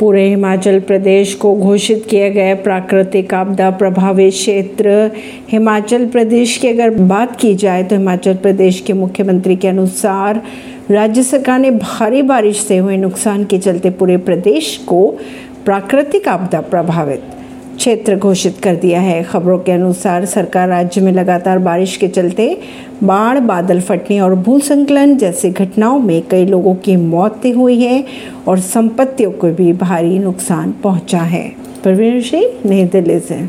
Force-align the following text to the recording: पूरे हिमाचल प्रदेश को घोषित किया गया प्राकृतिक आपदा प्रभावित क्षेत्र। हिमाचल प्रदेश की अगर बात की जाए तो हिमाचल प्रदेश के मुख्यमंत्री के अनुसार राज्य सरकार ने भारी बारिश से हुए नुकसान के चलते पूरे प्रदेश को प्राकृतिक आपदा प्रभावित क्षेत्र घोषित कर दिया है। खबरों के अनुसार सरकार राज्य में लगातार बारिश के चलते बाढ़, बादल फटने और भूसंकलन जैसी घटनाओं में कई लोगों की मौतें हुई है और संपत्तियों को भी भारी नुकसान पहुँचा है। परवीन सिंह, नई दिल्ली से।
पूरे 0.00 0.28
हिमाचल 0.28 0.78
प्रदेश 0.80 1.34
को 1.34 1.54
घोषित 1.54 2.06
किया 2.10 2.28
गया 2.28 2.54
प्राकृतिक 2.54 3.34
आपदा 3.34 3.70
प्रभावित 3.70 4.32
क्षेत्र। 4.32 5.10
हिमाचल 5.48 6.06
प्रदेश 6.06 6.56
की 6.58 6.68
अगर 6.68 6.90
बात 6.90 7.36
की 7.40 7.54
जाए 7.54 7.82
तो 7.82 7.96
हिमाचल 7.96 8.34
प्रदेश 8.36 8.80
के 8.80 8.92
मुख्यमंत्री 8.92 9.56
के 9.56 9.68
अनुसार 9.68 10.42
राज्य 10.90 11.22
सरकार 11.22 11.58
ने 11.58 11.70
भारी 11.70 12.22
बारिश 12.22 12.60
से 12.60 12.76
हुए 12.78 12.96
नुकसान 12.96 13.44
के 13.44 13.58
चलते 13.58 13.90
पूरे 13.90 14.16
प्रदेश 14.16 14.76
को 14.86 15.06
प्राकृतिक 15.64 16.28
आपदा 16.28 16.60
प्रभावित 16.60 17.22
क्षेत्र 17.76 18.16
घोषित 18.16 18.58
कर 18.62 18.76
दिया 18.76 19.00
है। 19.00 19.22
खबरों 19.22 19.58
के 19.58 19.72
अनुसार 19.72 20.24
सरकार 20.24 20.68
राज्य 20.68 21.00
में 21.00 21.12
लगातार 21.12 21.58
बारिश 21.58 21.96
के 21.96 22.08
चलते 22.08 22.58
बाढ़, 23.04 23.38
बादल 23.38 23.80
फटने 23.80 24.20
और 24.20 24.34
भूसंकलन 24.34 25.16
जैसी 25.16 25.50
घटनाओं 25.50 25.98
में 25.98 26.22
कई 26.30 26.46
लोगों 26.46 26.74
की 26.74 26.96
मौतें 26.96 27.52
हुई 27.52 27.80
है 27.80 28.04
और 28.48 28.58
संपत्तियों 28.58 29.30
को 29.30 29.46
भी 29.46 29.72
भारी 29.72 30.18
नुकसान 30.18 30.74
पहुँचा 30.82 31.18
है। 31.18 31.52
परवीन 31.84 32.20
सिंह, 32.20 32.50
नई 32.66 32.84
दिल्ली 32.84 33.20
से। 33.20 33.48